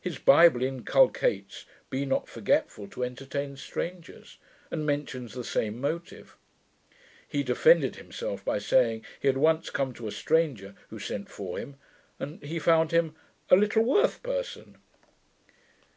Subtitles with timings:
[0.00, 4.38] His Bible inculcates 'be not forgetful to entertain strangers',
[4.70, 6.36] and mentions the same motive.
[7.26, 11.58] He defended himself by saying, he had once come to a stranger who sent for
[11.58, 11.78] him;
[12.20, 13.16] and he found him
[13.50, 14.78] 'a little worth person!'